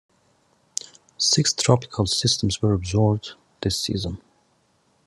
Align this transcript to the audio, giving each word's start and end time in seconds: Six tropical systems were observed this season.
Six 1.19 1.53
tropical 1.53 2.07
systems 2.07 2.59
were 2.59 2.73
observed 2.73 3.33
this 3.61 3.79
season. 3.79 4.17